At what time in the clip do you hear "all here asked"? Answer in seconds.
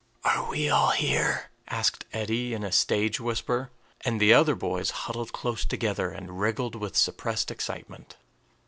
0.67-2.05